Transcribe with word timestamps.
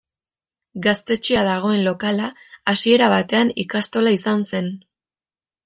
Gaztetxea 0.85 1.43
dagoen 1.47 1.83
lokala, 1.89 2.31
hasiera 2.73 3.11
batean 3.15 3.55
ikastola 3.67 4.15
izan 4.19 4.43
zen. 4.53 4.73